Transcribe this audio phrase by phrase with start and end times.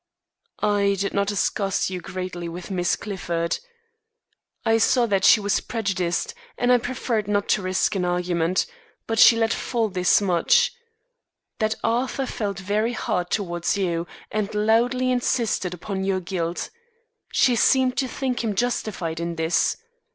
[0.63, 3.59] "I did not discuss you greatly with Miss Clifford.
[4.65, 8.65] I saw that she was prejudiced, and I preferred not to risk an argument;
[9.05, 10.73] but she let fall this much:
[11.59, 16.71] that Arthur felt very hard towards you and loudly insisted upon your guilt.
[17.31, 19.77] She seemed to think him justified in this.